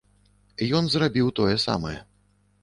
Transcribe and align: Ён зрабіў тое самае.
Ён 0.79 0.83
зрабіў 0.93 1.29
тое 1.41 1.55
самае. 1.67 1.95